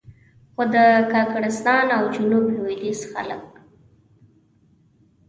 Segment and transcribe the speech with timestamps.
[0.53, 0.75] خو د
[1.11, 3.45] کاکړستان او جنوب لوېدیځ خلک.